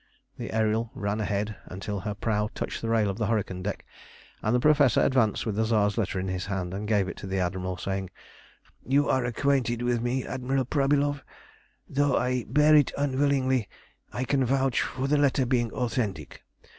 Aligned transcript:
The 0.39 0.51
Ariel 0.51 0.89
ran 0.95 1.21
ahead 1.21 1.57
until 1.67 1.99
her 1.99 2.15
prow 2.15 2.49
touched 2.55 2.81
the 2.81 2.89
rail 2.89 3.07
of 3.07 3.19
the 3.19 3.27
hurricane 3.27 3.61
deck, 3.61 3.85
and 4.41 4.55
the 4.55 4.59
Professor 4.59 4.99
advanced 4.99 5.45
with 5.45 5.55
the 5.55 5.63
Tsar's 5.67 5.95
letter 5.95 6.19
in 6.19 6.27
his 6.27 6.47
hand, 6.47 6.73
and 6.73 6.87
gave 6.87 7.07
it 7.07 7.15
to 7.17 7.27
the 7.27 7.39
Admiral, 7.39 7.77
saying 7.77 8.09
"You 8.83 9.07
are 9.09 9.23
acquainted 9.23 9.83
with 9.83 10.01
me, 10.01 10.25
Admiral 10.25 10.65
Prabylov. 10.65 11.21
Though 11.87 12.17
I 12.17 12.45
bear 12.47 12.75
it 12.75 12.91
unwillingly, 12.97 13.69
I 14.11 14.23
can 14.23 14.43
vouch 14.43 14.81
for 14.81 15.05
the 15.07 15.19
letter 15.19 15.45
being 15.45 15.71
authentic. 15.71 16.41